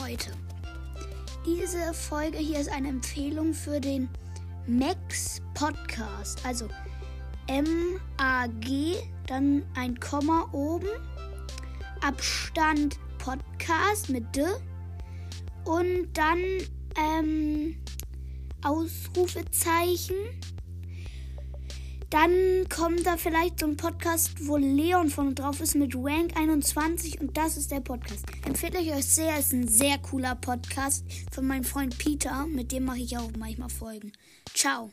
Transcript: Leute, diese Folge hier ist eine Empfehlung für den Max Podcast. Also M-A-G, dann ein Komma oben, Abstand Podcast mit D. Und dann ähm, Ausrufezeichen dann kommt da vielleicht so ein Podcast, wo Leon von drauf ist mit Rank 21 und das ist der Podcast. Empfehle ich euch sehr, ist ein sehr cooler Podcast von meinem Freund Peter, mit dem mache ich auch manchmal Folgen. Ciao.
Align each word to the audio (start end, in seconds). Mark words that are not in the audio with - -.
Leute, 0.00 0.32
diese 1.46 1.94
Folge 1.94 2.38
hier 2.38 2.58
ist 2.58 2.68
eine 2.68 2.88
Empfehlung 2.88 3.54
für 3.54 3.80
den 3.80 4.08
Max 4.66 5.40
Podcast. 5.54 6.44
Also 6.44 6.68
M-A-G, 7.46 8.96
dann 9.28 9.62
ein 9.76 9.98
Komma 10.00 10.48
oben, 10.50 10.88
Abstand 12.00 12.98
Podcast 13.18 14.10
mit 14.10 14.24
D. 14.34 14.42
Und 15.64 16.08
dann 16.12 16.40
ähm, 16.98 17.76
Ausrufezeichen 18.64 20.16
dann 22.14 22.68
kommt 22.68 23.04
da 23.04 23.16
vielleicht 23.16 23.58
so 23.58 23.66
ein 23.66 23.76
Podcast, 23.76 24.46
wo 24.46 24.56
Leon 24.56 25.10
von 25.10 25.34
drauf 25.34 25.60
ist 25.60 25.74
mit 25.74 25.96
Rank 25.96 26.36
21 26.36 27.20
und 27.20 27.36
das 27.36 27.56
ist 27.56 27.72
der 27.72 27.80
Podcast. 27.80 28.24
Empfehle 28.46 28.78
ich 28.78 28.92
euch 28.92 29.04
sehr, 29.04 29.36
ist 29.36 29.52
ein 29.52 29.66
sehr 29.66 29.98
cooler 29.98 30.36
Podcast 30.36 31.04
von 31.32 31.44
meinem 31.44 31.64
Freund 31.64 31.98
Peter, 31.98 32.46
mit 32.46 32.70
dem 32.70 32.84
mache 32.84 33.00
ich 33.00 33.18
auch 33.18 33.32
manchmal 33.36 33.68
Folgen. 33.68 34.12
Ciao. 34.54 34.92